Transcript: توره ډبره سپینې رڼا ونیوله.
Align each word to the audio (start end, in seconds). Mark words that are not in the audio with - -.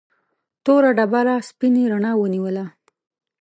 توره 0.63 0.91
ډبره 0.97 1.35
سپینې 1.49 1.83
رڼا 1.91 2.11
ونیوله. 2.17 2.65